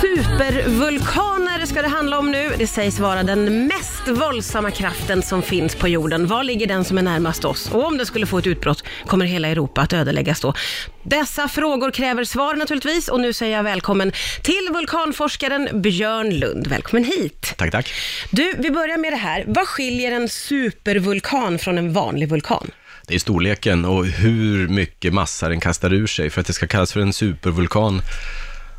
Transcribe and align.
Supervulkaner 0.00 1.66
ska 1.66 1.82
det 1.82 1.88
handla 1.88 2.18
om 2.18 2.30
nu. 2.30 2.52
Det 2.58 2.66
sägs 2.66 2.98
vara 2.98 3.22
den 3.22 3.66
mest 3.66 4.08
våldsamma 4.08 4.70
kraften 4.70 5.22
som 5.22 5.42
finns 5.42 5.74
på 5.74 5.88
jorden. 5.88 6.26
Var 6.26 6.44
ligger 6.44 6.66
den 6.66 6.84
som 6.84 6.98
är 6.98 7.02
närmast 7.02 7.44
oss? 7.44 7.70
Och 7.70 7.86
om 7.86 7.98
det 7.98 8.06
skulle 8.06 8.26
få 8.26 8.38
ett 8.38 8.46
utbrott 8.46 8.84
kommer 9.06 9.24
hela 9.24 9.48
Europa 9.48 9.80
att 9.80 9.92
ödeläggas 9.92 10.40
då. 10.40 10.54
Dessa 11.02 11.48
frågor 11.48 11.90
kräver 11.90 12.24
svar 12.24 12.54
naturligtvis 12.54 13.08
och 13.08 13.20
nu 13.20 13.32
säger 13.32 13.56
jag 13.56 13.62
välkommen 13.62 14.12
till 14.42 14.68
vulkanforskaren 14.72 15.82
Björn 15.82 16.30
Lund. 16.30 16.66
Välkommen 16.66 17.04
hit. 17.04 17.54
Tack, 17.56 17.70
tack. 17.70 17.92
Du, 18.30 18.54
vi 18.58 18.70
börjar 18.70 18.96
med 18.96 19.12
det 19.12 19.16
här. 19.16 19.44
Vad 19.46 19.68
skiljer 19.68 20.12
en 20.12 20.28
supervulkan 20.28 21.58
från 21.58 21.78
en 21.78 21.92
vanlig 21.92 22.28
vulkan? 22.28 22.70
Det 23.06 23.14
är 23.14 23.18
storleken 23.18 23.84
och 23.84 24.06
hur 24.06 24.68
mycket 24.68 25.14
massa 25.14 25.48
den 25.48 25.60
kastar 25.60 25.92
ur 25.92 26.06
sig. 26.06 26.30
För 26.30 26.40
att 26.40 26.46
det 26.46 26.52
ska 26.52 26.66
kallas 26.66 26.92
för 26.92 27.00
en 27.00 27.12
supervulkan 27.12 28.02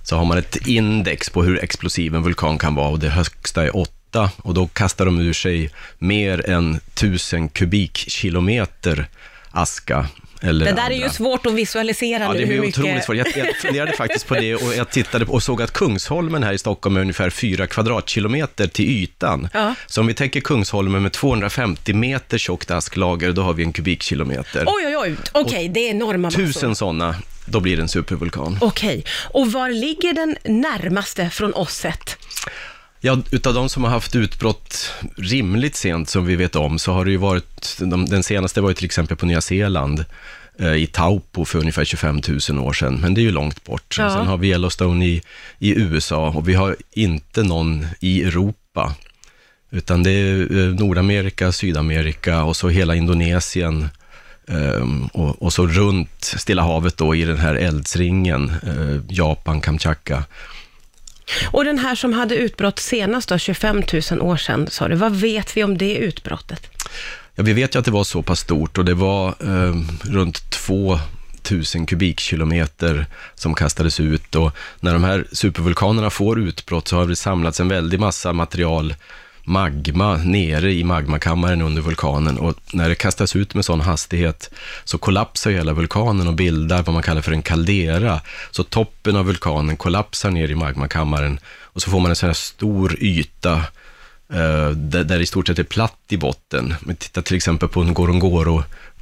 så 0.04 0.16
har 0.16 0.26
man 0.26 0.38
ett 0.38 0.68
index 0.68 1.30
på 1.30 1.44
hur 1.44 1.64
explosiv 1.64 2.16
en 2.16 2.24
vulkan 2.24 2.58
kan 2.58 2.76
vara 2.76 2.90
och 2.90 3.00
det 3.00 3.10
högsta 3.10 3.64
är 3.64 3.78
8 3.78 4.30
och 4.38 4.54
då 4.54 4.68
kastar 4.68 5.06
de 5.06 5.20
ur 5.20 5.34
sig 5.34 5.70
mer 6.00 6.50
än 6.50 6.76
1000 6.94 7.50
kubikkilometer 7.50 9.06
aska. 9.52 10.06
Eller 10.44 10.66
Det 10.66 10.72
där 10.72 10.82
andra. 10.82 10.96
är 10.96 11.00
ju 11.04 11.10
svårt 11.10 11.46
att 11.46 11.54
visualisera 11.54 12.24
Ja, 12.24 12.34
nu. 12.34 12.40
det 12.40 12.46
blir 12.46 12.62
mycket... 12.62 12.80
otroligt 12.80 13.04
svårt. 13.04 13.16
Jag, 13.16 13.28
jag 13.36 13.56
funderade 13.56 13.92
faktiskt 13.94 14.28
på 14.28 14.36
det 14.36 14.56
och 14.56 14.74
jag 14.76 14.90
tittade 14.90 15.26
och 15.26 15.44
såg 15.44 15.62
att 15.62 15.72
Kungsholmen 15.74 16.44
här 16.44 16.54
i 16.54 16.58
Stockholm 16.58 16.98
är 16.98 17.02
ungefär 17.02 17.30
4 17.30 17.68
kvadratkilometer 17.68 18.68
till 18.68 18.86
ytan. 18.90 19.50
Ja. 19.54 19.76
Så 19.88 20.02
om 20.02 20.08
vi 20.08 20.14
tänker 20.14 20.42
Kungsholmen 20.42 21.02
med 21.02 21.12
250 21.12 21.94
meter 21.94 22.38
tjockt 22.38 22.72
asklager, 22.72 23.32
då 23.32 23.42
har 23.44 23.54
vi 23.54 23.64
en 23.64 23.74
kubikkilometer. 23.74 24.64
Oj, 24.68 24.84
oj, 24.88 24.98
oj. 24.98 25.16
Okej, 25.32 25.70
det 25.70 25.80
är 25.80 25.90
enorma 25.92 26.18
massor. 26.18 26.38
Tusen 26.46 26.76
sådana, 26.76 27.16
då 27.52 27.60
blir 27.60 27.78
det 27.78 27.82
en 27.82 27.90
supervulkan. 27.90 28.58
Okej, 28.62 29.04
och 29.30 29.52
var 29.52 29.70
ligger 29.70 30.14
den 30.14 30.38
närmaste 30.44 31.30
från 31.30 31.54
oss 31.54 31.74
sett? 31.74 32.18
Ja, 33.04 33.18
utav 33.32 33.54
de 33.54 33.70
som 33.70 33.84
har 33.84 33.92
haft 33.92 34.16
utbrott 34.16 34.94
rimligt 35.18 35.76
sent 35.76 36.10
som 36.10 36.26
vi 36.26 36.36
vet 36.36 36.56
om, 36.56 36.80
så 36.80 36.92
har 36.92 37.06
det 37.06 37.12
ju 37.12 37.18
varit, 37.18 37.78
de, 37.80 38.06
den 38.06 38.24
senaste 38.24 38.62
var 38.62 38.70
ju 38.70 38.76
till 38.76 38.86
exempel 38.86 39.18
på 39.18 39.26
Nya 39.26 39.42
Zeeland, 39.42 40.06
eh, 40.60 40.74
i 40.74 40.88
Taupo 40.88 41.46
för 41.46 41.60
ungefär 41.60 41.86
25 41.86 42.22
000 42.50 42.60
år 42.60 42.74
sedan, 42.74 43.00
men 43.02 43.14
det 43.14 43.22
är 43.22 43.24
ju 43.24 43.32
långt 43.32 43.64
bort. 43.64 43.96
Ja. 44.00 44.10
Sen 44.10 44.28
har 44.28 44.38
vi 44.38 44.50
Yellowstone 44.50 45.06
i, 45.06 45.22
i 45.60 45.80
USA 45.80 46.30
och 46.30 46.50
vi 46.50 46.54
har 46.54 46.76
inte 46.92 47.44
någon 47.44 47.88
i 48.00 48.24
Europa, 48.24 48.96
utan 49.72 50.04
det 50.04 50.12
är 50.12 50.58
eh, 50.58 50.74
Nordamerika, 50.74 51.52
Sydamerika 51.52 52.44
och 52.44 52.56
så 52.56 52.70
hela 52.70 52.96
Indonesien, 52.96 53.90
ehm, 54.52 55.06
och, 55.06 55.42
och 55.42 55.54
så 55.54 55.68
runt 55.68 56.24
Stilla 56.24 56.62
havet 56.62 56.98
då 56.98 57.16
i 57.16 57.26
den 57.26 57.38
här 57.38 57.56
eldsringen, 57.56 58.50
eh, 58.50 59.16
Japan, 59.16 59.62
Kamchatka. 59.62 60.24
Och 61.52 61.66
den 61.66 61.80
här 61.80 61.96
som 61.96 62.14
hade 62.14 62.36
utbrott 62.36 62.80
senast 62.80 63.30
då, 63.30 63.38
25 63.38 63.84
000 64.12 64.22
år 64.22 64.38
sedan, 64.38 64.68
sa 64.70 64.88
du. 64.88 64.96
Vad 64.96 65.16
vet 65.16 65.58
vi 65.58 65.64
om 65.64 65.78
det 65.78 65.96
utbrottet? 65.96 66.68
Ja, 67.36 67.44
vi 67.44 67.54
vet 67.54 67.76
ju 67.76 67.80
att 67.80 67.86
det 67.86 67.92
var 67.92 68.04
så 68.04 68.22
pass 68.22 68.40
stort 68.40 68.78
och 68.78 68.86
det 68.86 68.94
var 68.94 69.28
eh, 69.28 69.76
runt 70.02 70.52
2000 70.52 71.86
kubikkilometer 71.86 73.06
som 73.36 73.54
kastades 73.54 74.00
ut 74.00 74.36
och 74.36 74.56
när 74.80 74.94
de 74.94 75.04
här 75.04 75.26
supervulkanerna 75.32 76.10
får 76.10 76.40
utbrott 76.40 76.88
så 76.88 76.96
har 76.96 77.08
det 77.08 77.16
samlats 77.16 77.60
en 77.60 77.68
väldig 77.68 78.00
massa 78.00 78.34
material, 78.34 78.96
magma, 79.52 80.18
nere 80.18 80.72
i 80.72 80.84
magmakammaren 80.84 81.62
under 81.62 81.82
vulkanen 81.82 82.38
och 82.38 82.56
när 82.74 82.90
det 82.90 82.96
kastas 82.96 83.36
ut 83.36 83.54
med 83.54 83.66
sån 83.66 83.82
hastighet 83.82 84.50
så 84.84 84.98
kollapsar 84.98 85.52
hela 85.52 85.74
vulkanen 85.74 86.28
och 86.28 86.34
bildar 86.34 86.84
vad 86.84 86.94
man 86.94 87.04
kallar 87.04 87.22
för 87.22 87.32
en 87.32 87.42
kaldera. 87.42 88.22
Så 88.52 88.64
toppen 88.64 89.16
av 89.16 89.26
vulkanen 89.26 89.78
kollapsar 89.78 90.32
ner 90.32 90.52
i 90.52 90.56
magmakammaren 90.56 91.40
och 91.46 91.82
så 91.82 91.90
får 91.90 92.00
man 92.00 92.10
en 92.10 92.16
sån 92.16 92.30
här 92.30 92.34
stor 92.34 92.96
yta 93.00 93.54
eh, 94.34 94.70
där, 94.70 95.04
det 95.04 95.20
i 95.20 95.26
stort 95.26 95.48
sett 95.48 95.60
är 95.60 95.64
platt 95.64 96.00
i 96.10 96.18
botten. 96.18 96.74
Men 96.82 96.96
titta 96.96 97.22
till 97.22 97.36
exempel 97.36 97.70
på 97.70 97.84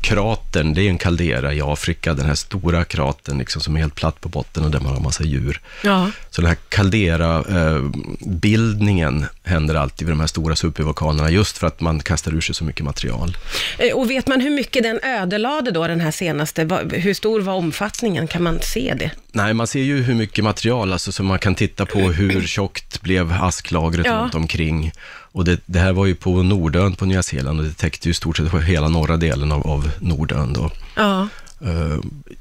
Ngorongoro-kratern, 0.01 0.73
det 0.73 0.81
är 0.81 0.89
en 0.89 0.97
kaldera 0.97 1.53
i 1.53 1.61
Afrika, 1.61 2.13
den 2.13 2.25
här 2.25 2.35
stora 2.35 2.85
kratern 2.85 3.37
liksom, 3.37 3.61
som 3.61 3.75
är 3.75 3.79
helt 3.79 3.95
platt 3.95 4.21
på 4.21 4.29
botten 4.29 4.63
och 4.65 4.71
där 4.71 4.79
man 4.79 4.93
har 4.93 4.99
massa 4.99 5.23
djur. 5.23 5.61
Ja. 5.83 6.11
Så 6.29 6.41
den 6.41 6.49
här 6.49 6.57
kaldera-bildningen 6.69 9.25
händer 9.43 9.75
alltid 9.75 10.07
vid 10.07 10.11
de 10.15 10.19
här 10.19 10.27
stora 10.27 10.55
supervulkanerna, 10.55 11.29
just 11.29 11.57
för 11.57 11.67
att 11.67 11.81
man 11.81 11.99
kastar 11.99 12.33
ur 12.33 12.41
sig 12.41 12.55
så 12.55 12.63
mycket 12.63 12.85
material. 12.85 13.37
Eh, 13.77 13.93
Och 13.95 14.09
vet 14.09 14.27
man 14.27 14.41
hur 14.41 14.49
mycket 14.51 14.83
den 14.83 14.99
ödelade 15.03 15.71
då, 15.71 15.87
den 15.87 16.01
här 16.01 16.11
senaste? 16.11 16.87
Hur 16.91 17.13
stor 17.13 17.41
var 17.41 17.53
omfattningen? 17.53 18.27
Kan 18.27 18.43
man 18.43 18.59
se 18.61 18.93
det? 18.99 19.11
Nej, 19.31 19.53
man 19.53 19.67
ser 19.67 19.81
ju 19.83 20.03
hur 20.03 20.15
mycket 20.15 20.43
material, 20.43 20.93
alltså, 20.93 21.11
så 21.11 21.23
man 21.23 21.39
kan 21.39 21.55
titta 21.55 21.85
på 21.85 21.99
hur 21.99 22.47
tjockt 22.47 23.01
blev 23.01 23.33
asklagret 23.41 24.05
Ja. 24.05 24.13
runt 24.23 24.35
omkring. 24.35 24.91
Och 25.31 25.45
det, 25.45 25.59
det 25.65 25.79
här 25.79 25.93
var 25.93 26.05
ju 26.05 26.15
på 26.15 26.43
Nordön 26.43 26.95
på 26.95 27.05
Nya 27.05 27.23
Zeeland 27.23 27.59
och 27.59 27.65
det 27.65 27.73
täckte 27.73 28.07
ju 28.07 28.13
stort 28.13 28.37
sett 28.37 28.63
hela 28.63 28.87
norra 28.87 29.17
delen 29.17 29.51
av, 29.51 29.67
av 29.67 29.91
Nordön 29.99 30.53
då. 30.53 30.71
Ja. 30.95 31.27
Eh, 31.65 31.99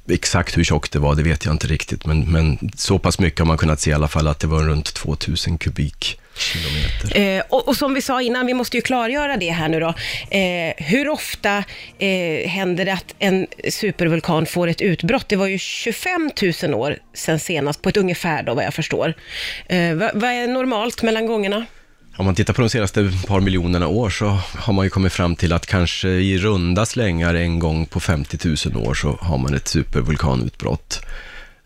exakt 0.09 0.57
hur 0.57 0.65
tjockt 0.65 0.93
det 0.93 0.99
var, 0.99 1.15
det 1.15 1.23
vet 1.23 1.45
jag 1.45 1.55
inte 1.55 1.67
riktigt, 1.67 2.07
men, 2.07 2.33
men 2.33 2.59
så 2.77 2.99
pass 2.99 3.19
mycket 3.19 3.39
har 3.39 3.47
man 3.47 3.59
kunnat 3.59 3.81
se 3.81 3.91
i 3.91 3.95
alla 3.95 4.09
fall 4.09 4.29
att 4.29 4.41
det 4.41 4.47
var 4.47 4.63
runt 4.63 4.95
2000 4.95 5.59
kubikkilometer. 5.59 7.21
Eh, 7.21 7.43
och, 7.49 7.69
och 7.69 7.77
som 7.77 7.95
vi 7.95 8.03
sa 8.03 8.23
innan, 8.23 8.47
vi 8.47 8.55
måste 8.55 8.77
ju 8.77 8.81
klargöra 8.81 9.37
det 9.37 9.51
här 9.51 9.69
nu 9.69 9.81
då. 9.81 9.95
Eh, 10.37 10.75
hur 10.77 11.09
ofta 11.09 11.65
eh, 11.99 12.49
händer 12.49 12.85
det 12.85 12.93
att 12.93 13.15
en 13.19 13.47
supervulkan 13.71 14.47
får 14.47 14.69
ett 14.69 14.81
utbrott? 14.81 15.29
Det 15.29 15.37
var 15.37 15.47
ju 15.47 15.59
25 15.59 16.31
000 16.63 16.75
år 16.75 16.99
sedan 17.15 17.39
senast, 17.39 17.83
på 17.83 17.89
ett 17.89 17.97
ungefär 17.97 18.43
då 18.43 18.55
vad 18.55 18.65
jag 18.65 18.75
förstår. 18.75 19.15
Eh, 19.67 19.95
vad, 19.95 20.11
vad 20.15 20.31
är 20.31 20.49
normalt 20.49 21.03
mellan 21.03 21.27
gångerna? 21.27 21.67
Om 22.19 22.25
man 22.25 22.35
tittar 22.35 22.55
på 22.55 22.61
de 22.61 22.71
senaste 22.71 23.13
par 23.27 23.41
miljonerna 23.41 23.87
år 23.87 24.11
så 24.11 24.39
har 24.55 24.73
man 24.73 24.87
ju 24.87 24.91
kommit 24.91 25.13
fram 25.13 25.37
till 25.37 25.53
att 25.53 25.67
kanske 25.67 26.09
i 26.09 26.39
runda 26.39 26.87
slängar 26.87 27.35
en 27.35 27.59
gång 27.59 27.87
på 27.87 28.01
50 28.01 28.39
000 28.75 28.87
år 28.87 28.95
så 28.95 29.19
har 29.21 29.39
man 29.39 29.55
ett 29.55 29.69
supervulkanutbrott. 29.69 31.01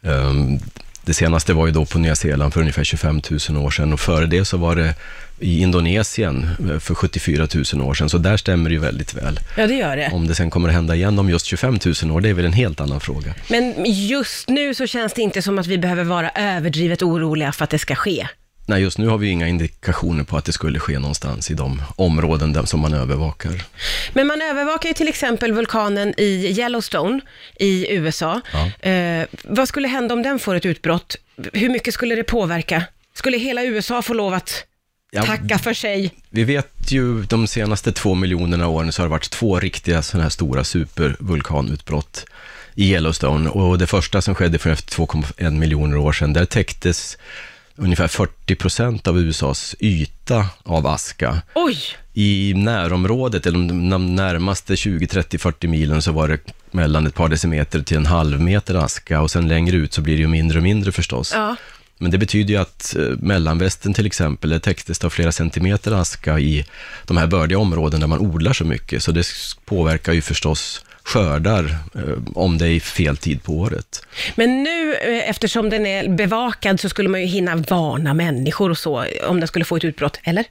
Ehm, 0.02 0.58
Det 1.04 1.14
senaste 1.14 1.52
var 1.52 1.66
ju 1.66 1.72
då 1.72 1.84
på 1.84 1.98
Nya 1.98 2.16
Zeeland 2.16 2.52
för 2.52 2.60
ungefär 2.60 2.84
25 2.84 3.20
000 3.50 3.64
år 3.64 3.70
sedan 3.70 3.92
och 3.92 4.00
före 4.00 4.26
det 4.26 4.44
så 4.44 4.56
var 4.56 4.76
det 4.76 4.94
i 5.40 5.60
Indonesien 5.60 6.50
eh, 6.70 6.78
för 6.78 6.94
74 6.94 7.48
000 7.74 7.82
år 7.82 7.94
sedan, 7.94 8.08
så 8.08 8.18
där 8.18 8.36
stämmer 8.36 8.70
det 8.70 8.74
ju 8.74 8.80
väldigt 8.80 9.14
väl. 9.14 9.40
Ja, 9.56 9.66
det 9.66 9.74
gör 9.74 9.96
det. 9.96 10.10
Om 10.12 10.26
det 10.26 10.34
sen 10.34 10.50
kommer 10.50 10.68
att 10.68 10.74
hända 10.74 10.94
igen 10.94 11.18
om 11.18 11.30
just 11.30 11.46
25 11.46 11.78
000 12.02 12.10
år, 12.10 12.20
det 12.20 12.28
är 12.28 12.34
väl 12.34 12.44
en 12.44 12.52
helt 12.52 12.80
annan 12.80 13.00
fråga. 13.00 13.34
Men 13.48 13.74
just 13.86 14.48
nu 14.48 14.74
så 14.74 14.86
känns 14.86 15.12
det 15.12 15.22
inte 15.22 15.42
som 15.42 15.58
att 15.58 15.66
vi 15.66 15.78
behöver 15.78 16.04
vara 16.04 16.30
överdrivet 16.30 17.02
oroliga 17.02 17.52
för 17.52 17.64
att 17.64 17.70
det 17.70 17.78
ska 17.78 17.94
ske. 17.94 18.26
Nej, 18.72 18.82
just 18.82 18.98
nu 18.98 19.06
har 19.08 19.18
vi 19.18 19.28
inga 19.28 19.48
indikationer 19.48 20.24
på 20.24 20.36
att 20.36 20.44
det 20.44 20.52
skulle 20.52 20.78
ske 20.78 20.98
någonstans 20.98 21.50
i 21.50 21.54
de 21.54 21.82
områden 21.96 22.52
där 22.52 22.64
som 22.64 22.80
man 22.80 22.94
övervakar. 22.94 23.64
Men 24.12 24.26
man 24.26 24.42
övervakar 24.42 24.88
ju 24.88 24.94
till 24.94 25.08
exempel 25.08 25.52
vulkanen 25.52 26.14
i 26.16 26.54
Yellowstone 26.58 27.20
i 27.58 27.94
USA. 27.94 28.40
Eh, 28.80 29.24
vad 29.44 29.68
skulle 29.68 29.88
hända 29.88 30.14
om 30.14 30.22
den 30.22 30.38
får 30.38 30.54
ett 30.54 30.66
utbrott? 30.66 31.16
Hur 31.52 31.68
mycket 31.68 31.94
skulle 31.94 32.14
det 32.14 32.24
påverka? 32.24 32.84
Skulle 33.14 33.38
hela 33.38 33.62
USA 33.64 34.02
få 34.02 34.14
lov 34.14 34.34
att 34.34 34.64
Ja. 35.14 35.22
tacka 35.22 35.58
för 35.58 35.74
sig? 35.74 36.14
Vi 36.30 36.44
vet 36.44 36.92
ju 36.92 37.22
de 37.22 37.46
senaste 37.46 37.92
två 37.92 38.14
miljonerna 38.14 38.68
åren 38.68 38.92
så 38.92 39.02
har 39.02 39.06
det 39.06 39.10
varit 39.10 39.30
två 39.30 39.60
riktiga 39.60 40.02
sådana 40.02 40.22
här 40.22 40.30
stora 40.30 40.64
supervulkanutbrott 40.64 42.24
i 42.74 42.92
Yellowstone. 42.92 43.50
Och 43.50 43.78
det 43.78 43.86
första 43.86 44.22
som 44.22 44.34
skedde 44.34 44.58
för 44.58 44.70
efter 44.70 44.92
2,1 44.96 45.50
miljoner 45.58 45.96
år 45.96 46.12
sedan, 46.12 46.32
där 46.32 46.44
täcktes 46.44 47.18
ungefär 47.76 48.08
40 48.08 48.54
procent 48.54 49.08
av 49.08 49.18
USAs 49.18 49.74
yta 49.78 50.46
av 50.62 50.86
aska. 50.86 51.42
Oj! 51.54 51.78
I 52.14 52.54
närområdet, 52.54 53.46
eller 53.46 53.58
de 53.90 54.16
närmaste 54.16 54.76
20, 54.76 55.06
30, 55.06 55.38
40 55.38 55.68
milen, 55.68 56.02
så 56.02 56.12
var 56.12 56.28
det 56.28 56.38
mellan 56.70 57.06
ett 57.06 57.14
par 57.14 57.28
decimeter 57.28 57.82
till 57.82 57.96
en 57.96 58.06
halv 58.06 58.40
meter 58.40 58.74
aska 58.74 59.20
och 59.20 59.30
sen 59.30 59.48
längre 59.48 59.76
ut 59.76 59.92
så 59.92 60.00
blir 60.00 60.14
det 60.16 60.20
ju 60.20 60.28
mindre 60.28 60.58
och 60.58 60.64
mindre 60.64 60.92
förstås. 60.92 61.32
Ja. 61.34 61.56
Men 61.98 62.10
det 62.10 62.18
betyder 62.18 62.54
ju 62.54 62.60
att 62.60 62.96
eh, 62.96 63.02
mellanvästern 63.02 63.94
till 63.94 64.06
exempel, 64.06 64.50
det 64.50 64.60
täcktes 64.60 65.04
av 65.04 65.10
flera 65.10 65.32
centimeter 65.32 65.92
aska 65.92 66.38
i 66.38 66.66
de 67.06 67.16
här 67.16 67.26
bördiga 67.26 67.58
områden 67.58 68.00
där 68.00 68.06
man 68.06 68.18
odlar 68.18 68.52
så 68.52 68.64
mycket, 68.64 69.02
så 69.02 69.12
det 69.12 69.26
påverkar 69.64 70.12
ju 70.12 70.22
förstås 70.22 70.84
skördar 71.04 71.64
eh, 71.94 72.18
om 72.34 72.58
det 72.58 72.66
är 72.66 72.70
i 72.70 72.80
fel 72.80 73.16
tid 73.16 73.42
på 73.42 73.52
året. 73.52 74.06
Men 74.34 74.62
nu, 74.62 74.94
eh, 74.94 75.30
eftersom 75.30 75.70
den 75.70 75.86
är 75.86 76.08
bevakad, 76.08 76.80
så 76.80 76.88
skulle 76.88 77.08
man 77.08 77.20
ju 77.20 77.26
hinna 77.26 77.56
varna 77.56 78.14
människor 78.14 78.70
och 78.70 78.78
så, 78.78 79.04
om 79.28 79.40
den 79.40 79.48
skulle 79.48 79.64
få 79.64 79.76
ett 79.76 79.84
utbrott, 79.84 80.20
eller? 80.22 80.44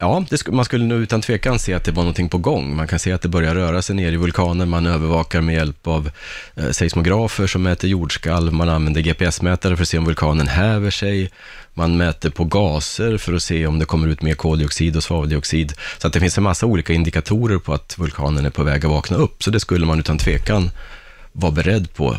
Ja, 0.00 0.24
det 0.30 0.36
sk- 0.36 0.52
man 0.52 0.64
skulle 0.64 0.84
nog 0.84 1.00
utan 1.00 1.20
tvekan 1.22 1.58
se 1.58 1.74
att 1.74 1.84
det 1.84 1.90
var 1.92 2.02
någonting 2.02 2.28
på 2.28 2.38
gång. 2.38 2.76
Man 2.76 2.86
kan 2.88 2.98
se 2.98 3.12
att 3.12 3.22
det 3.22 3.28
börjar 3.28 3.54
röra 3.54 3.82
sig 3.82 3.96
ner 3.96 4.12
i 4.12 4.16
vulkanen, 4.16 4.68
man 4.68 4.86
övervakar 4.86 5.40
med 5.40 5.54
hjälp 5.54 5.86
av 5.86 6.10
eh, 6.56 6.70
seismografer 6.70 7.46
som 7.46 7.62
mäter 7.62 7.90
jordskalv, 7.90 8.52
man 8.52 8.68
använder 8.68 9.00
GPS-mätare 9.00 9.76
för 9.76 9.82
att 9.82 9.88
se 9.88 9.98
om 9.98 10.04
vulkanen 10.04 10.48
häver 10.48 10.90
sig, 10.90 11.30
man 11.74 11.96
mäter 11.96 12.30
på 12.30 12.44
gaser 12.44 13.16
för 13.18 13.32
att 13.34 13.42
se 13.42 13.66
om 13.66 13.78
det 13.78 13.84
kommer 13.84 14.08
ut 14.08 14.22
mer 14.22 14.34
koldioxid 14.34 14.96
och 14.96 15.02
svaveldioxid. 15.02 15.72
Så 15.98 16.06
att 16.06 16.12
det 16.12 16.20
finns 16.20 16.38
en 16.38 16.44
massa 16.44 16.66
olika 16.66 16.92
indikatorer 16.92 17.58
på 17.58 17.74
att 17.74 17.98
vulkanen 17.98 18.46
är 18.46 18.50
på 18.50 18.62
väg 18.62 18.84
att 18.84 18.90
vakna 18.90 19.16
upp, 19.16 19.42
så 19.42 19.50
det 19.50 19.60
skulle 19.60 19.86
man 19.86 19.98
utan 20.00 20.18
tvekan 20.18 20.70
vara 21.32 21.52
beredd 21.52 21.94
på. 21.94 22.16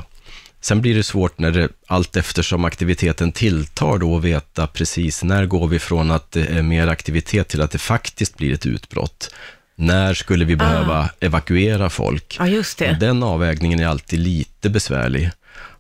Sen 0.61 0.81
blir 0.81 0.95
det 0.95 1.03
svårt 1.03 1.39
när 1.39 1.51
det, 1.51 1.69
allt 1.88 2.17
eftersom 2.17 2.65
aktiviteten 2.65 3.31
tilltar 3.31 3.97
då, 3.97 4.17
att 4.17 4.23
veta 4.23 4.67
precis 4.67 5.23
när 5.23 5.45
går 5.45 5.67
vi 5.67 5.79
från 5.79 6.11
att 6.11 6.31
det 6.31 6.45
är 6.45 6.61
mer 6.61 6.88
aktivitet 6.88 7.47
till 7.47 7.61
att 7.61 7.71
det 7.71 7.77
faktiskt 7.77 8.38
blir 8.38 8.53
ett 8.53 8.65
utbrott. 8.65 9.33
När 9.75 10.13
skulle 10.13 10.45
vi 10.45 10.56
behöva 10.56 11.09
evakuera 11.19 11.89
folk? 11.89 12.35
Ja, 12.39 12.47
just 12.47 12.77
det. 12.77 12.97
Den 13.00 13.23
avvägningen 13.23 13.79
är 13.79 13.88
alltid 13.88 14.19
lite 14.19 14.69
besvärlig. 14.69 15.31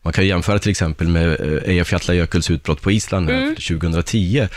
Man 0.01 0.13
kan 0.13 0.27
jämföra 0.27 0.59
till 0.59 0.71
exempel 0.71 1.07
med 1.07 1.27
eh, 1.27 1.69
Eyjafjallajökuls 1.69 2.51
utbrott 2.51 2.81
på 2.81 2.91
Island 2.91 3.29
här, 3.29 3.47
2010. 3.49 4.47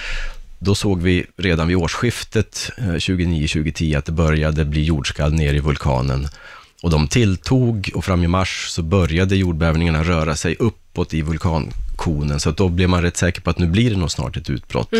Då 0.58 0.74
såg 0.74 1.02
vi 1.02 1.26
redan 1.36 1.68
vid 1.68 1.76
årsskiftet 1.76 2.70
eh, 2.78 2.84
2009-2010 2.84 3.98
att 3.98 4.04
det 4.04 4.12
började 4.12 4.64
bli 4.64 4.82
jordskalv 4.82 5.34
ner 5.34 5.54
i 5.54 5.60
vulkanen. 5.60 6.28
Och 6.82 6.90
de 6.90 7.08
tilltog 7.08 7.90
och 7.94 8.04
fram 8.04 8.24
i 8.24 8.26
mars 8.26 8.66
så 8.68 8.82
började 8.82 9.36
jordbävningarna 9.36 10.02
röra 10.04 10.36
sig 10.36 10.56
uppåt 10.58 11.14
i 11.14 11.22
vulkankonen. 11.22 12.40
Så 12.40 12.50
då 12.50 12.68
blev 12.68 12.88
man 12.88 13.02
rätt 13.02 13.16
säker 13.16 13.40
på 13.40 13.50
att 13.50 13.58
nu 13.58 13.66
blir 13.66 13.90
det 13.90 13.96
nog 13.96 14.10
snart 14.10 14.36
ett 14.36 14.50
utbrott. 14.50 14.92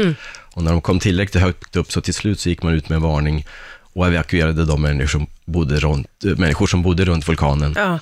Och 0.54 0.62
när 0.62 0.70
de 0.70 0.80
kom 0.80 0.98
tillräckligt 1.00 1.42
högt 1.42 1.76
upp 1.76 1.92
så 1.92 2.00
till 2.00 2.14
slut 2.14 2.40
så 2.40 2.48
gick 2.48 2.62
man 2.62 2.72
ut 2.74 2.88
med 2.88 2.96
en 2.96 3.02
varning 3.02 3.46
och 3.94 4.06
evakuerade 4.06 4.64
de 4.64 4.82
människor 4.82 5.06
som 5.08 5.26
bodde 5.44 5.80
runt, 5.80 6.06
äh, 6.24 6.36
människor 6.38 6.66
som 6.66 6.82
bodde 6.82 7.04
runt 7.04 7.28
vulkanen 7.28 7.72
Ja, 7.76 7.98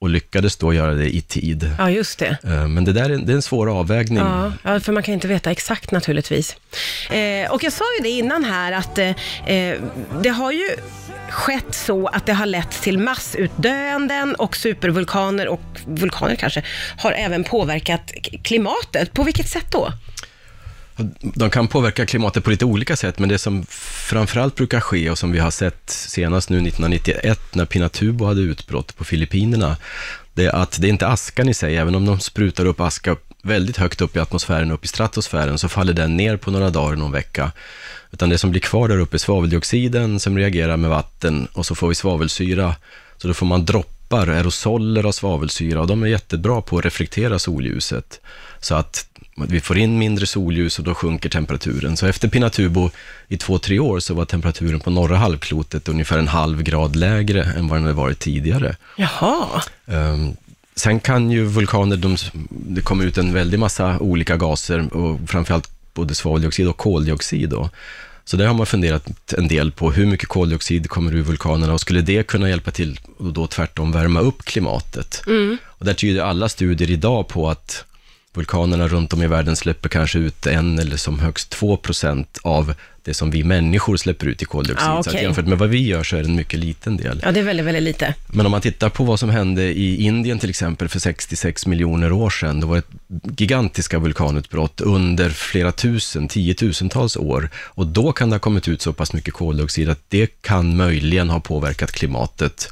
och 0.00 0.08
lyckades 0.08 0.56
då 0.56 0.74
göra 0.74 0.94
det 0.94 1.16
i 1.16 1.20
tid. 1.20 1.70
ja 1.78 1.90
just 1.90 2.18
det. 2.18 2.38
Eh, 2.44 2.68
Men 2.68 2.84
det 2.84 2.92
där 2.92 3.10
är, 3.10 3.16
det 3.18 3.32
är 3.32 3.36
en 3.36 3.42
svår 3.42 3.78
avvägning. 3.78 4.18
Ja, 4.18 4.52
ja, 4.62 4.80
för 4.80 4.92
man 4.92 5.02
kan 5.02 5.14
inte 5.14 5.28
veta 5.28 5.50
exakt 5.50 5.90
naturligtvis. 5.90 6.56
Eh, 7.10 7.50
och 7.52 7.64
jag 7.64 7.72
sa 7.72 7.84
ju 7.98 8.02
det 8.02 8.08
innan 8.08 8.44
här 8.44 8.72
att 8.72 8.98
eh, 8.98 9.08
eh, 9.56 9.78
det 10.22 10.28
har 10.30 10.52
ju 10.52 10.68
skett 11.30 11.74
så 11.74 12.06
att 12.06 12.26
det 12.26 12.32
har 12.32 12.46
lett 12.46 12.82
till 12.82 12.98
massutdöenden 12.98 14.34
och 14.34 14.56
supervulkaner 14.56 15.48
och 15.48 15.60
vulkaner 15.86 16.36
kanske 16.36 16.62
har 16.96 17.12
även 17.12 17.44
påverkat 17.44 18.12
klimatet. 18.42 19.12
På 19.12 19.22
vilket 19.22 19.48
sätt 19.48 19.66
då? 19.70 19.92
De 21.20 21.50
kan 21.50 21.68
påverka 21.68 22.06
klimatet 22.06 22.44
på 22.44 22.50
lite 22.50 22.64
olika 22.64 22.96
sätt, 22.96 23.18
men 23.18 23.28
det 23.28 23.38
som 23.38 23.66
framförallt 24.10 24.54
brukar 24.54 24.80
ske 24.80 25.10
och 25.10 25.18
som 25.18 25.32
vi 25.32 25.38
har 25.38 25.50
sett 25.50 25.90
senast 25.90 26.50
nu 26.50 26.56
1991 26.56 27.40
när 27.52 27.64
Pinatubo 27.64 28.24
hade 28.24 28.40
utbrott 28.40 28.96
på 28.96 29.04
Filippinerna, 29.04 29.76
det 30.34 30.46
är 30.46 30.54
att 30.54 30.80
det 30.80 30.86
är 30.86 30.90
inte 30.90 31.06
askan 31.06 31.48
i 31.48 31.54
sig, 31.54 31.76
även 31.76 31.94
om 31.94 32.06
de 32.06 32.20
sprutar 32.20 32.64
upp 32.66 32.80
aska 32.80 33.16
väldigt 33.42 33.76
högt 33.76 34.00
upp 34.00 34.16
i 34.16 34.18
atmosfären, 34.18 34.70
upp 34.70 34.84
i 34.84 34.88
stratosfären, 34.88 35.58
så 35.58 35.68
faller 35.68 35.92
den 35.92 36.16
ner 36.16 36.36
på 36.36 36.50
några 36.50 36.70
dagar, 36.70 36.96
någon 36.96 37.12
vecka. 37.12 37.52
Utan 38.10 38.28
det 38.28 38.38
som 38.38 38.50
blir 38.50 38.60
kvar 38.60 38.88
där 38.88 38.98
uppe 38.98 39.16
är 39.16 39.18
svaveldioxiden 39.18 40.20
som 40.20 40.38
reagerar 40.38 40.76
med 40.76 40.90
vatten 40.90 41.48
och 41.52 41.66
så 41.66 41.74
får 41.74 41.88
vi 41.88 41.94
svavelsyra. 41.94 42.74
Så 43.16 43.28
då 43.28 43.34
får 43.34 43.46
man 43.46 43.64
droppar, 43.64 44.28
aerosoler 44.28 45.06
av 45.06 45.12
svavelsyra 45.12 45.80
och 45.80 45.86
de 45.86 46.02
är 46.02 46.06
jättebra 46.06 46.60
på 46.60 46.78
att 46.78 46.84
reflektera 46.84 47.38
solljuset. 47.38 48.20
Så 48.60 48.74
att 48.74 49.06
vi 49.48 49.60
får 49.60 49.78
in 49.78 49.98
mindre 49.98 50.26
solljus 50.26 50.78
och 50.78 50.84
då 50.84 50.94
sjunker 50.94 51.28
temperaturen. 51.28 51.96
Så 51.96 52.06
efter 52.06 52.28
Pinatubo 52.28 52.90
i 53.28 53.36
två, 53.36 53.58
tre 53.58 53.78
år 53.78 54.00
så 54.00 54.14
var 54.14 54.24
temperaturen 54.24 54.80
på 54.80 54.90
norra 54.90 55.16
halvklotet 55.16 55.88
ungefär 55.88 56.18
en 56.18 56.28
halv 56.28 56.62
grad 56.62 56.96
lägre 56.96 57.42
än 57.42 57.68
vad 57.68 57.76
den 57.76 57.82
hade 57.82 57.96
varit 57.96 58.18
tidigare. 58.18 58.76
Jaha, 58.96 59.62
Um, 59.86 60.36
sen 60.80 61.00
kan 61.00 61.30
ju 61.30 61.44
vulkaner, 61.44 61.96
de, 61.96 62.16
det 62.48 62.80
kommer 62.80 63.04
ut 63.04 63.18
en 63.18 63.32
väldig 63.32 63.58
massa 63.58 63.98
olika 63.98 64.36
gaser 64.36 64.94
och 64.96 65.20
framförallt 65.28 65.70
både 65.94 66.14
svaveldioxid 66.14 66.68
och 66.68 66.76
koldioxid. 66.76 67.48
Då. 67.48 67.70
Så 68.24 68.36
där 68.36 68.46
har 68.46 68.54
man 68.54 68.66
funderat 68.66 69.32
en 69.32 69.48
del 69.48 69.72
på 69.72 69.92
hur 69.92 70.06
mycket 70.06 70.28
koldioxid 70.28 70.88
kommer 70.88 71.14
ur 71.14 71.22
vulkanerna 71.22 71.72
och 71.72 71.80
skulle 71.80 72.00
det 72.00 72.22
kunna 72.22 72.48
hjälpa 72.48 72.70
till 72.70 73.00
och 73.18 73.32
då 73.32 73.46
tvärtom 73.46 73.92
värma 73.92 74.20
upp 74.20 74.42
klimatet? 74.44 75.22
Och 75.64 75.84
där 75.84 75.94
tyder 75.94 76.22
alla 76.22 76.48
studier 76.48 76.90
idag 76.90 77.28
på 77.28 77.50
att 77.50 77.84
vulkanerna 78.34 78.88
runt 78.88 79.12
om 79.12 79.22
i 79.22 79.26
världen 79.26 79.56
släpper 79.56 79.88
kanske 79.88 80.18
ut 80.18 80.46
en 80.46 80.78
eller 80.78 80.96
som 80.96 81.18
högst 81.18 81.50
två 81.50 81.76
procent 81.76 82.38
av 82.42 82.74
det 83.04 83.14
som 83.14 83.30
vi 83.30 83.44
människor 83.44 83.96
släpper 83.96 84.26
ut 84.26 84.42
i 84.42 84.44
koldioxid. 84.44 84.88
Ah, 84.88 84.94
Så 85.02 85.10
att 85.10 85.14
okej. 85.14 85.22
jämfört 85.22 85.46
med 85.46 85.58
vad 85.58 85.68
vi 85.68 85.86
gör 85.86 86.02
så 86.02 86.16
är 86.16 86.22
det 86.22 86.28
en 86.28 86.36
mycket 86.36 86.58
liten 86.58 86.96
del. 86.96 87.20
ja 87.24 87.32
det 87.32 87.40
är 87.40 87.44
väldigt, 87.44 87.66
väldigt 87.66 87.82
lite. 87.82 88.14
Men 88.26 88.46
om 88.46 88.52
man 88.52 88.60
tittar 88.60 88.88
på 88.88 89.04
vad 89.04 89.20
som 89.20 89.30
hände 89.30 89.62
i 89.62 90.02
Indien 90.04 90.38
till 90.38 90.50
exempel 90.50 90.88
för 90.88 90.98
66 90.98 91.66
miljoner 91.66 92.12
år 92.12 92.30
sedan, 92.30 92.60
då 92.60 92.66
var 92.66 92.74
det 92.76 92.78
ett 92.80 93.40
gigantiska 93.40 93.98
vulkanutbrott 93.98 94.80
under 94.80 95.30
flera 95.30 95.72
tusen, 95.72 96.28
tiotusentals 96.28 97.16
år. 97.16 97.50
Och 97.56 97.86
då 97.86 98.12
kan 98.12 98.30
det 98.30 98.34
ha 98.34 98.40
kommit 98.40 98.68
ut 98.68 98.82
så 98.82 98.92
pass 98.92 99.12
mycket 99.12 99.34
koldioxid 99.34 99.88
att 99.90 100.00
det 100.08 100.42
kan 100.42 100.76
möjligen 100.76 101.30
ha 101.30 101.40
påverkat 101.40 101.92
klimatet 101.92 102.68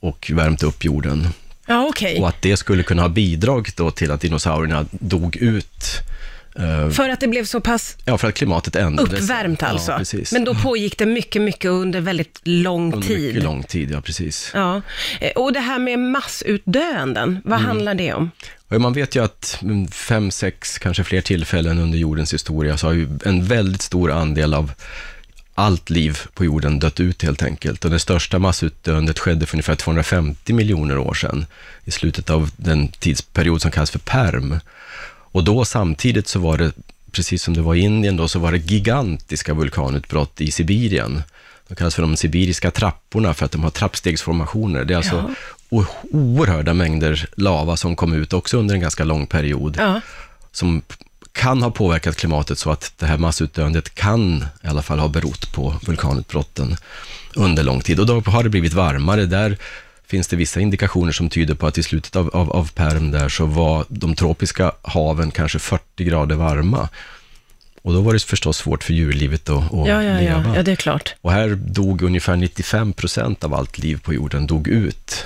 och 0.00 0.30
värmt 0.34 0.62
upp 0.62 0.84
jorden. 0.84 1.28
Ja, 1.66 1.86
okej. 1.88 2.20
Och 2.20 2.28
att 2.28 2.42
det 2.42 2.56
skulle 2.56 2.82
kunna 2.82 3.02
ha 3.02 3.08
bidragit 3.08 3.76
då 3.76 3.90
till 3.90 4.10
att 4.10 4.20
dinosaurierna 4.20 4.86
dog 4.90 5.36
ut. 5.36 5.84
Eh, 6.58 6.90
För 6.90 7.08
att 7.08 7.20
det 7.20 7.28
blev 7.28 7.44
så 7.44 7.60
pass 7.60 7.96
Ja, 8.04 8.18
för 8.18 8.28
att 8.28 8.34
klimatet 8.34 8.76
ändrades. 8.76 9.12
uppvärmt 9.22 9.62
alltså. 9.62 9.92
Ja, 9.92 9.98
precis. 9.98 10.32
Men 10.32 10.44
då 10.44 10.54
pågick 10.54 10.98
det 10.98 11.06
mycket, 11.06 11.42
mycket 11.42 11.70
under 11.70 12.00
väldigt 12.00 12.40
lång 12.44 12.92
Under 12.94 13.08
tid. 13.08 13.26
mycket 13.26 13.42
lång 13.42 13.62
tid, 13.62 13.90
ja 13.90 14.00
precis. 14.00 14.50
Ja, 14.54 14.82
Eh, 15.20 15.30
och 15.30 15.52
det 15.52 15.60
här 15.60 15.78
med 15.78 15.98
massutdöenden, 15.98 17.40
vad 17.44 17.58
Mm. 17.58 17.68
handlar 17.68 17.94
det 17.94 18.12
om? 18.14 18.30
Och 18.68 18.80
man 18.80 18.92
vet 18.92 19.16
ju 19.16 19.24
att 19.24 19.58
mm, 19.62 19.88
fem, 19.88 20.30
sex, 20.30 20.78
kanske 20.78 21.04
fler 21.04 21.20
tillfällen 21.20 21.78
under 21.78 21.98
jordens 21.98 22.34
historia 22.34 22.76
så 22.78 22.86
har 22.86 22.92
ju 22.94 23.08
en 23.24 23.44
väldigt 23.44 23.82
stor 23.82 24.10
andel 24.12 24.54
av 24.54 24.72
allt 25.54 25.90
liv 25.90 26.18
på 26.34 26.44
jorden 26.44 26.78
dött 26.78 27.00
ut 27.00 27.22
helt 27.22 27.42
enkelt. 27.42 27.84
Och 27.84 27.90
det 27.90 27.98
största 27.98 28.38
massutdöendet 28.38 29.18
skedde 29.18 29.46
för 29.46 29.54
ungefär 29.56 29.74
250 29.74 30.52
miljoner 30.52 30.98
år 30.98 31.14
sedan, 31.14 31.46
i 31.84 31.90
slutet 31.90 32.30
av 32.30 32.50
den 32.56 32.88
tidsperiod 32.88 33.62
som 33.62 33.70
kallas 33.70 33.90
för 33.90 33.98
perm. 33.98 34.60
Och 35.38 35.44
då 35.44 35.64
samtidigt 35.64 36.28
så 36.28 36.38
var 36.38 36.58
det, 36.58 36.72
precis 37.12 37.42
som 37.42 37.54
det 37.54 37.62
var 37.62 37.74
i 37.74 37.80
Indien 37.80 38.16
då, 38.16 38.28
så 38.28 38.38
var 38.38 38.52
det 38.52 38.58
gigantiska 38.58 39.54
vulkanutbrott 39.54 40.40
i 40.40 40.50
Sibirien. 40.50 41.22
De 41.68 41.74
kallas 41.74 41.94
för 41.94 42.02
de 42.02 42.16
sibiriska 42.16 42.70
trapporna 42.70 43.34
för 43.34 43.44
att 43.44 43.50
de 43.52 43.62
har 43.62 43.70
trappstegsformationer. 43.70 44.84
Det 44.84 44.94
är 44.94 44.96
alltså 44.96 45.30
o- 45.68 45.84
oerhörda 46.12 46.74
mängder 46.74 47.28
lava 47.36 47.76
som 47.76 47.96
kom 47.96 48.12
ut 48.12 48.32
också 48.32 48.58
under 48.58 48.74
en 48.74 48.80
ganska 48.80 49.04
lång 49.04 49.26
period 49.26 49.76
Ja, 49.78 50.00
som 50.52 50.82
kan 51.32 51.62
ha 51.62 51.70
påverkat 51.70 52.16
klimatet 52.16 52.58
så 52.58 52.70
att 52.70 52.92
det 52.98 53.06
här 53.06 53.18
massutdöendet 53.18 53.94
kan 53.94 54.44
i 54.62 54.66
alla 54.66 54.82
fall 54.82 54.98
ha 54.98 55.08
berott 55.08 55.52
på 55.52 55.74
vulkanutbrotten 55.86 56.76
under 57.34 57.62
lång 57.62 57.80
tid. 57.80 58.00
Och 58.00 58.06
då 58.06 58.20
har 58.20 58.42
det 58.42 58.48
blivit 58.48 58.72
varmare. 58.72 59.26
Där 59.26 59.58
finns 60.08 60.28
det 60.28 60.36
vissa 60.36 60.60
indikationer 60.60 61.12
som 61.12 61.28
tyder 61.30 61.54
på 61.54 61.66
att 61.66 61.78
i 61.78 61.82
slutet 61.82 62.16
av, 62.16 62.30
av, 62.36 62.50
av 62.50 62.72
perm 62.72 63.10
där 63.10 63.28
så 63.28 63.46
var 63.46 63.84
de 63.88 64.14
tropiska 64.14 64.72
haven 64.82 65.30
kanske 65.30 65.58
40 65.58 66.04
grader 66.04 66.36
varma. 66.36 66.88
Och 67.82 67.92
då 67.92 68.00
var 68.00 68.12
det 68.12 68.22
förstås 68.22 68.56
svårt 68.56 68.84
för 68.84 68.92
djurlivet 68.92 69.48
att, 69.48 69.64
att 69.64 69.72
ja, 69.72 69.86
ja, 69.86 70.02
ja, 70.02 70.20
leva. 70.20 70.56
ja, 70.56 70.62
det 70.62 70.72
är 70.72 70.76
klart. 70.76 71.14
Och 71.20 71.32
här 71.32 71.48
dog 71.54 72.02
ungefär 72.02 72.36
95 72.36 72.92
procent 72.92 73.44
av 73.44 73.54
allt 73.54 73.78
liv 73.78 74.00
på 74.02 74.14
jorden 74.14 74.46
dog 74.46 74.68
ut 74.68 75.24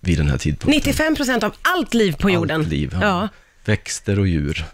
vid 0.00 0.18
den 0.18 0.28
här 0.28 0.38
tidpunkten. 0.38 0.70
95 0.70 1.14
procent 1.14 1.42
av 1.42 1.54
allt 1.62 1.94
liv 1.94 2.12
på 2.12 2.30
jorden. 2.30 2.60
Allt 2.60 2.68
liv, 2.68 2.90
ja. 2.92 3.06
ja. 3.06 3.28
Växter 3.64 4.18
och 4.18 4.28
djur. 4.28 4.64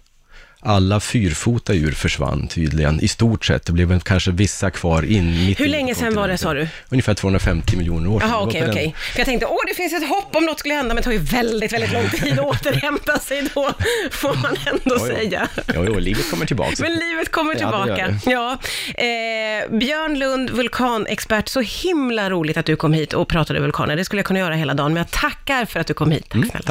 Alla 0.60 1.00
fyrfota 1.00 1.72
dür 1.72 1.92
försvann 1.92 2.48
tydligen, 2.48 3.00
i 3.00 3.08
stort 3.08 3.44
sett. 3.44 3.66
Det 3.66 3.72
blev 3.72 4.00
kanske 4.00 4.30
vissa 4.30 4.70
kvar 4.70 5.02
in 5.02 5.46
mitt 5.46 5.60
Hur 5.60 5.68
länge 5.68 5.94
sedan 5.94 6.14
var 6.14 6.28
det, 6.28 6.38
sa 6.38 6.54
du? 6.54 6.68
Ungefär 6.88 7.14
250 7.14 7.76
miljoner 7.76 8.10
år 8.10 8.20
sedan. 8.20 8.30
Jaha, 8.30 8.42
okej, 8.42 8.60
den- 8.60 8.70
okej. 8.70 8.94
För 9.12 9.18
jag 9.20 9.26
tänkte, 9.26 9.46
åh, 9.46 9.58
det 9.68 9.74
finns 9.74 9.92
ett 9.92 10.08
hopp 10.08 10.36
om 10.36 10.44
något 10.44 10.58
skulle 10.58 10.74
hända, 10.74 10.88
men 10.88 10.96
det 10.96 11.02
tar 11.02 11.12
ju 11.12 11.18
väldigt, 11.18 11.72
väldigt 11.72 11.92
lång 11.92 12.08
tid 12.10 12.32
att 12.38 12.46
återhämta 12.66 13.18
sig 13.18 13.48
då, 13.54 13.70
får 14.10 14.34
man 14.34 14.56
ändå 14.66 14.96
ja. 14.98 15.06
säga. 15.06 15.48
Ja, 15.66 15.84
jo, 15.86 15.98
livet 15.98 16.30
kommer 16.30 16.46
tillbaka. 16.46 16.74
Men 16.78 16.92
livet 16.92 17.30
kommer 17.32 17.54
tillbaka. 17.54 18.18
Ja, 18.26 18.58
eh, 18.94 19.78
Björn 19.78 20.18
Lund, 20.18 20.50
vulkanexpert, 20.50 21.48
så 21.48 21.60
himla 21.60 22.30
roligt 22.30 22.56
att 22.56 22.66
du 22.66 22.76
kom 22.76 22.92
hit 22.92 23.12
och 23.12 23.28
pratade 23.28 23.60
vulkaner. 23.60 23.96
Det 23.96 24.04
skulle 24.04 24.18
jag 24.20 24.26
kunna 24.26 24.38
göra 24.38 24.54
hela 24.54 24.74
dagen, 24.74 24.92
men 24.92 24.96
jag 25.00 25.10
tackar 25.10 25.64
för 25.64 25.80
att 25.80 25.86
du 25.86 25.94
kom 25.94 26.10
hit. 26.10 26.24
Tack 26.28 26.40
snälla. 26.40 26.52
Tack 26.52 26.64